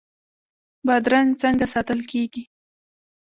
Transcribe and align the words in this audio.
بادرنګ 0.87 1.29
څنګه 1.41 1.65
ساتل 1.73 1.99
کیږي؟ 2.11 2.43